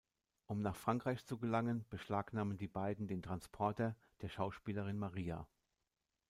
[0.47, 5.47] Um nach Frankreich zu gelangen, beschlagnahmen die beiden den Transporter der Schauspielerin Maria.